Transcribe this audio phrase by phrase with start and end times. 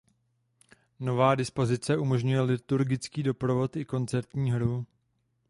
[0.99, 4.85] Nová dispozice umožňuje liturgický doprovod i koncertní hru.